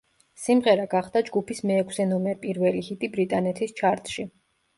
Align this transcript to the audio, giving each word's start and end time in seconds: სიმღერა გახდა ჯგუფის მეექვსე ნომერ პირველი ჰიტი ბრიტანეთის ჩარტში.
სიმღერა 0.43 0.85
გახდა 0.93 1.21
ჯგუფის 1.27 1.61
მეექვსე 1.73 2.07
ნომერ 2.15 2.41
პირველი 2.47 2.83
ჰიტი 2.89 3.11
ბრიტანეთის 3.19 3.79
ჩარტში. 3.83 4.29